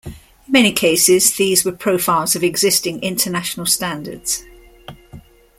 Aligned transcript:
In 0.03 0.15
many 0.51 0.71
cases 0.71 1.35
these 1.35 1.63
were 1.63 1.71
profiles 1.71 2.35
of 2.35 2.43
existing 2.43 3.03
international 3.03 3.67
standards. 3.67 4.43